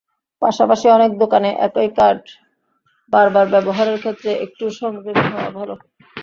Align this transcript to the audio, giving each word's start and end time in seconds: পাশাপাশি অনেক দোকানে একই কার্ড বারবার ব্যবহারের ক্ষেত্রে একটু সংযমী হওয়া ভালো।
পাশাপাশি 0.41 0.85
অনেক 0.89 1.11
দোকানে 1.17 1.49
একই 1.67 1.89
কার্ড 1.97 2.23
বারবার 3.13 3.45
ব্যবহারের 3.53 3.97
ক্ষেত্রে 3.99 4.31
একটু 4.45 4.63
সংযমী 4.79 5.23
হওয়া 5.27 5.49
ভালো। 5.57 5.75